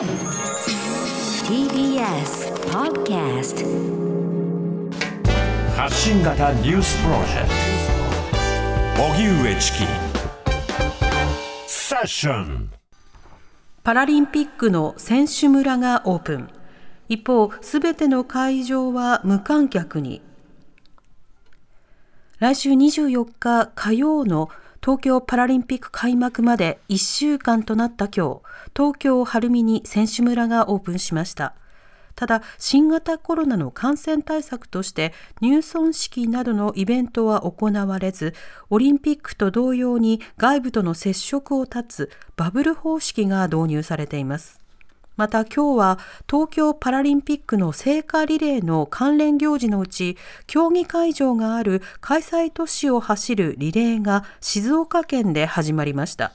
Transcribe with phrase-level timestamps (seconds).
[0.00, 0.08] TBS
[2.70, 3.66] Podcast
[5.76, 7.48] 発信型ニュースプロジェク
[8.96, 9.02] ト。
[9.12, 9.80] 荻上チキ。
[11.66, 12.70] セッション。
[13.82, 16.48] パラリンピックの選手村がオープン。
[17.10, 20.22] 一方すべての会場は無観客に。
[22.38, 24.48] 来週24日火曜の
[24.82, 28.40] 東京パラリンピック開幕まで1週間となった今日、
[28.74, 31.54] 東京晴海に選手村がオープンしました。
[32.16, 35.12] ただ、新型コロナの感染対策として
[35.42, 38.32] 入村式などのイベントは行われず、
[38.70, 44.60] オリンピックと同様に外部との接触を断つバブル方式が導入されています。
[45.16, 56.32] また今日は東京パラリンピックの聖火リレーの関連行事のうち競技会場がある開催都市を走るリレーが静岡県で始まりました。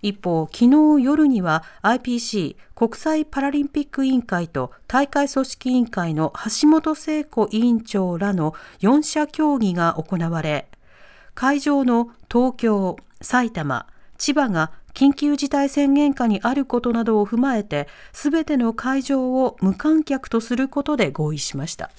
[0.00, 0.66] 一方、昨
[0.98, 10.68] 日夜には IPC 国際パラリンピック委員会と大会組織委員会の橋本聖子委員長らの4者協議が行われ
[11.34, 13.86] 会場の東京、埼玉、
[14.18, 21.92] 千葉が緊急事態宣言下にあることなどを踏まえて、すべての会場を無観客とすることで合意しました。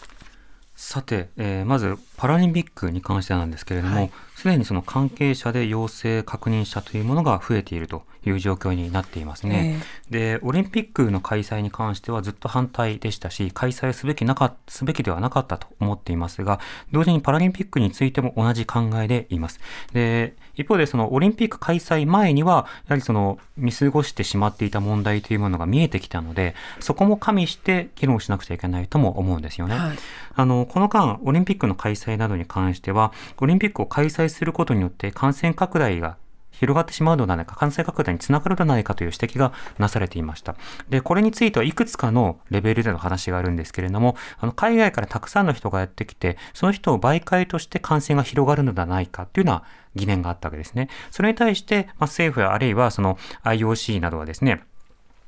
[0.76, 9.82] さて、えー、まずパラリンピックに関してなんですけれども、す、で、にその関係者で陽性確認者というものが増えているという状況になっていますね。
[10.12, 16.60] えー、で、オリンピックの開催に関してはずっと反対でしたし、開催すべきなかすべきではなかったと思っていますが、
[16.92, 19.62] 同時にパラリンピックについても同じ考えでいます。
[19.94, 29.78] で、一方でそのオリンピック開催前には、やはりその見過ごしてしまっていた問題というものが見えてきたので、そこも加味して議論しなくちゃいけないとも思うんですよね。
[29.78, 29.98] はい、
[30.36, 36.18] あの、この間、オリンピックの開催などに関しては、オリンピックを開催することによって感染拡大が
[36.60, 40.56] 広がってしまうのではないか、感染拡大につながるのではないかという指摘がなされていました。
[40.90, 49.64] で、これについてはいくつかのレベルでの話があるんですけれども、あの海外からたくさんの人がやってきて、その人を媒介として感染が広がるのではないかというような
[49.96, 50.90] 疑念があったわけですね。
[51.12, 54.64] それに対して、まあ、政府やあるいはその IOC などはですね、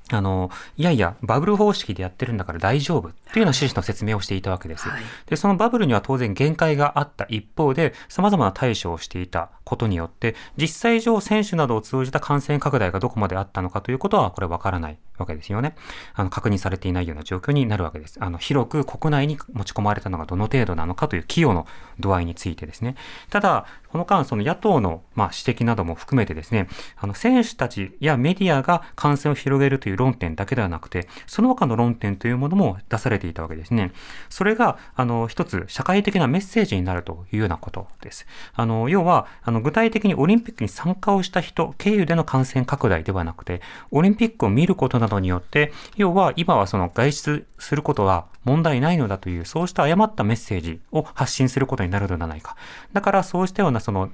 [0.09, 4.89] あの、いやいや、バブル方式でやってるんだから大丈夫っていうような趣旨の説明をしていたわけです。
[4.89, 15.75] はい、で、そのバブルには当然限界があった一方で、様々な対処をしていたことによって、実際上選手などを通じた感染拡大がどこまであったのかということは、これわからないわけですよね。
[16.13, 18.17] あの、確認されていないような状況になるわけです。
[18.19, 21.65] あの、広く国内に持ち込まれたのがどの程度なのかという寄与の
[21.99, 22.95] 度合いについてですね。
[23.29, 33.91] ただ、この間、その野党の、まあ、指摘なども含めてですね、あの、選手たちやメディアが感染を広げるという論点だけではなくて、その他の論点というものも出されていたわけですね。
[34.29, 38.25] それが、あの、一つ社会的なメッセージになるというようなことです。
[38.53, 43.61] あの、要は、あの、具体的にオリンピックに参加をした人経由での感染拡大ではなくて、
[43.91, 52.55] オリンピックを見ることなどによって、要は今はその外出することは問題ないのだという、そうした誤ったメッセージを発信することになるのではないか。
[52.93, 54.09] だからそうしたようなその、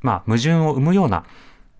[0.00, 1.24] まあ、矛盾を生むような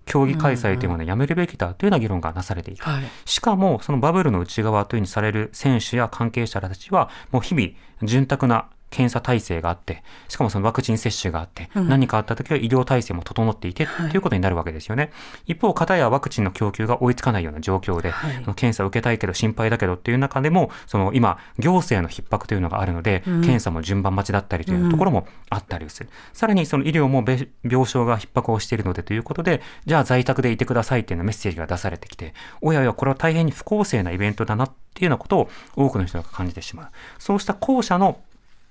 [0.06, 2.90] 競技開催というものをやめるべきだというような議論がなされていた。
[2.90, 7.68] はい、しかも、そのバブルの内側というふうにされる選手や関係者たちは、もう日々、
[8.02, 15.10] 潤沢な検査体制があって、しかもそのワクチン接種があって、うん、何かあった時は医療体制も整っていて、はい、ということになるわけですよね。
[15.46, 26.10] 一方、方やワクチンの供給が追いつかないような状況で、はい、検査を受けたいけど心配だけどっていう中でも、その今、行政の逼迫というのがあるので、うん、検査も順番待ちだったりというところもあったりする。
[26.10, 36.88] うん、さらにその医療も病床が逼迫をしているのでということで、じゃあ在宅でいてくださいっていうようなメッセージが出されてきて、おやおや、これは大変に不公正なイベントだなっていうようなことを多くの人が感じてしまう。
[37.18, 38.18] そうした後者の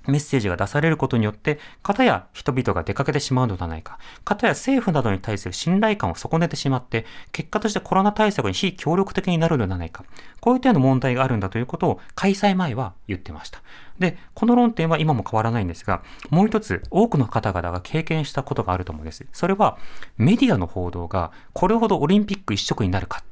[0.08, 10.04] メッセージが出されることによって、方や人々が出かけてしまうのではないか、方や政府などに対する信頼感を損ねてしまって、結果としてコロナ対策に非協力的になるのではないか、
[10.40, 13.62] こういったような問題があるんだということを開催前は言ってました。
[14.00, 19.26] で、この論点は今も変わらないんですが、もう一つ多くの方々が経験したことがあると思うんです。
[19.34, 19.78] それは
[20.18, 23.24] メディアの報道がこれほどオリンピック一色になるか。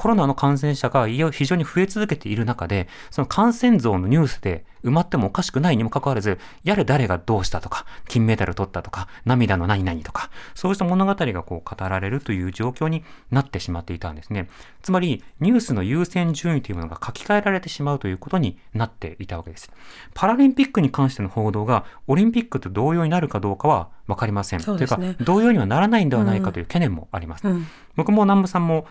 [0.00, 14.48] コロナの感染者が非常に増え続けている中で、その感染増のニュースで埋まってもおかしくないにもかかわらず、やれ誰がどうしたとか、金メダル取ったとか、涙の何々とか、そうした物語がこう語られるという状況になってしまっていたんですね。
[14.80, 19.70] つまり、ニュースの優先順位というものが書き換えられてしまうということになっていたわけです。
[20.14, 24.60] パラリンピックに関しての報道が、オリンピックと同様になるかどうかはわかりません。
[24.62, 27.46] と、ね、いうか、同様にはならないんではないかという懸念もあります。
[27.46, 27.66] うんうん、
[27.96, 28.86] 僕も南部さんも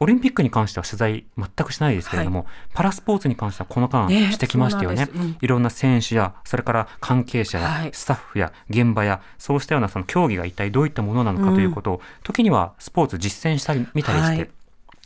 [0.00, 5.06] オリンピックに関しては取材全くしないですけれども、はい、パラスポーツに関してはこの間してきましたよね。
[5.06, 14.50] ねうん、いろんな選手や、それから関係者や、スタッフや現場や、そうしたようなその競技が一体どういったものなのかということを、うん、時にはスポーツ実践したり、見たりして、はい。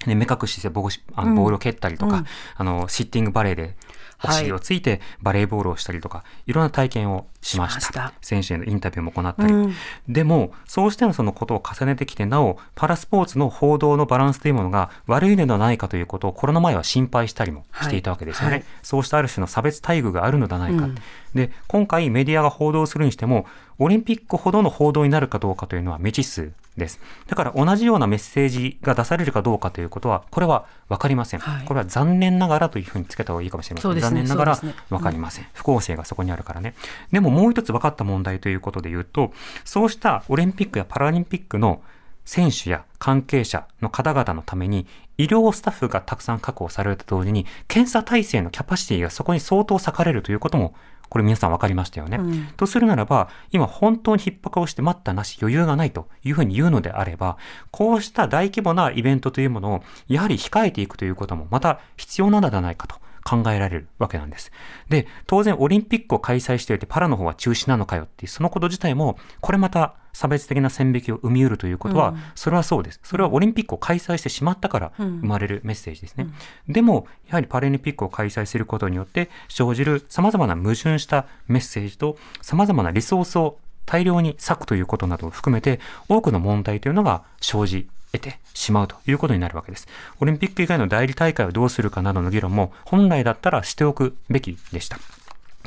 [0.06, 2.26] ね、目隠ししてボあのボールを蹴ったりとか、うん。
[2.56, 3.76] あのシッティングバレーで
[4.24, 8.12] お尻をついてバレーボールをしたりとか、い、ろんな体験をしました。
[8.20, 9.74] 選手へのインタビューも行ったり、うん。
[10.08, 18.60] でもそうしてのそのことを重ねてきてなおパラスポーツの報道のバランスというものが悪いのではないかということをコロナ前は心配したりもしていたわけですよね、はい。
[18.60, 20.94] はいそうしたある種の差別待遇があるのではないか、うん。
[21.34, 23.46] で今回メディアが報道するにしても
[23.78, 27.00] オリンピックほどの報道になるかどうかというのは未知数です。
[27.26, 31.66] だから同じようなメッセージが出されるかどうかということはこれは分かりません、はい。
[31.66, 34.00] これは残念ながらというふうにつけた方がいいかもしれません、ね。
[34.00, 34.58] 残念ながら
[34.88, 36.74] 分かりません、不公正がそこにあるからね。
[37.10, 39.32] でももう一つ分かった問題ということで言うと
[39.64, 41.82] そうしたオリンピックやパラリンピックの
[42.24, 44.86] 選手や関係者の方々のために
[45.18, 50.74] 医療スタッフがたくさん確保されると同時に検査体制のキャパシティがそこに相当割かれるということも
[51.08, 52.18] これ皆さん分かりましたよね。
[52.18, 57.36] うんとするならば今本当に逼迫をして待ったなし余裕がないというふうに言うのであれば
[57.70, 64.50] こうした大規模なイベントというものをやはり控えていくということもまた必要なのではないかと考えられるわけなんです。
[64.88, 73.00] で、当然オリンピックを開催しておいてパラの方は中止なのかよっていうそのこと自体もこれまた差別的な線引きを生み得るということは、うんそれはそうです。
[73.02, 76.28] それはオリンピックを開催してしまったからうん生まれるメッセージですね。
[76.68, 89.86] でも、やはりパラリンピックを開催することによって生じる様々な矛盾したメッセージと様々なリソースを大量に割くということなどを含めて多くの問題というのが生じ得てしまうということになるわけです。
[90.20, 94.98] オリンピック以外の代理大会をどうするかなどの議論も本来だったらしておくべきでした。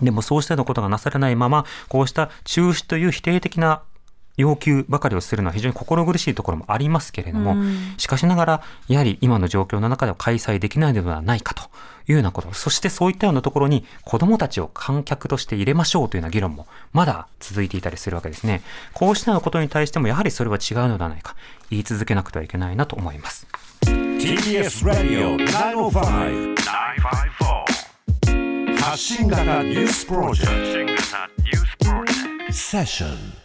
[0.01, 3.83] でもそうしたようなことがなされないまま、こうした中止という否定的な
[4.37, 11.63] 要求ばかりをするのは非常に心苦しいところもありますけれども、うんしかしながら、やはり今の状況の中では開催できないのではないかと
[12.07, 18.61] いうようなこと、そしてそういったようなところに子供たちを観客として入れましょうというような議論もまだ続いていたりするわけですね。
[18.93, 21.35] こうしたようなことに対してもやはりそれは違うのではないか、
[21.69, 23.47] 言い続けなくてはいけないなと思います。
[23.83, 27.83] TBS ラディオ905 954
[28.81, 33.42] 発信型ニュースプロジェクト新型ニュースプロジェクトセッション